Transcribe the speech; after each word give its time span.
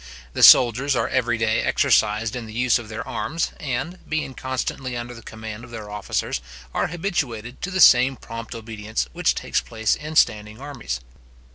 The 0.33 0.41
soldiers 0.41 0.95
are 0.95 1.07
every 1.09 1.37
day 1.37 1.61
exercised 1.61 2.35
in 2.35 2.47
the 2.47 2.53
use 2.55 2.79
of 2.79 2.89
their 2.89 3.07
arms, 3.07 3.51
and, 3.59 3.99
being 4.09 4.33
constantly 4.33 4.97
under 4.97 5.13
the 5.13 5.21
command 5.21 5.63
of 5.63 5.69
their 5.69 5.91
officers, 5.91 6.41
are 6.73 6.87
habituated 6.87 7.61
to 7.61 7.69
the 7.69 7.79
same 7.79 8.15
prompt 8.15 8.55
obedience 8.55 9.07
which 9.13 9.35
takes 9.35 9.61
place 9.61 9.95
in 9.95 10.15
standing 10.15 10.59
armies. 10.59 11.01